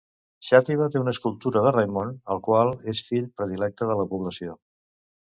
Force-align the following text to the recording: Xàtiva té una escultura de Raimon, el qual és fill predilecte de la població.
Xàtiva 0.45 0.85
té 0.93 1.01
una 1.01 1.11
escultura 1.15 1.61
de 1.67 1.73
Raimon, 1.75 2.15
el 2.37 2.41
qual 2.47 2.73
és 2.95 3.03
fill 3.11 3.29
predilecte 3.43 3.89
de 3.91 3.99
la 4.01 4.07
població. 4.15 4.57